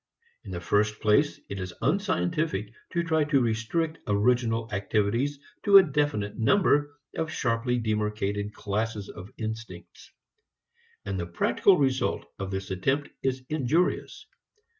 [0.43, 5.83] In the first place, it is unscientific to try to restrict original activities to a
[5.83, 10.09] definite number of sharply demarcated classes of instincts.
[11.05, 14.25] And the practical result of this attempt is injurious.